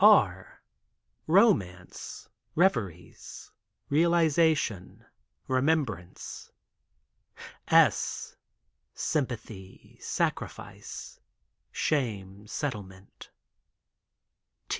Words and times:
R— 0.03 0.63
Romance— 1.27 2.27
Reveries— 2.65 3.51
Realization— 3.91 5.05
Remembrance. 5.47 6.51
S— 7.67 8.35
Sympathy— 8.95 9.99
Sacrifice— 10.01 11.19
Shame— 11.71 12.47
Settlement. 12.47 13.29